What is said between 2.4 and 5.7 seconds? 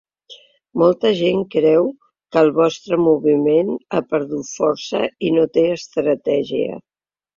el vostre moviment ha perdut força i no té